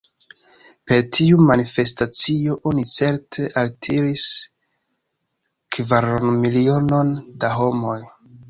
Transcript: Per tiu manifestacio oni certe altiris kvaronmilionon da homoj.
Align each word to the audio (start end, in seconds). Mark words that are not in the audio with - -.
Per 0.91 1.01
tiu 1.17 1.43
manifestacio 1.49 2.55
oni 2.71 2.87
certe 2.93 3.45
altiris 3.65 4.25
kvaronmilionon 5.77 7.17
da 7.45 7.55
homoj. 7.63 8.01